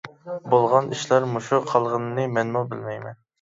[0.53, 3.21] بولغان ئىشلار مۇشۇ قالغىنىنى مەنمۇ بىلمەيمەن.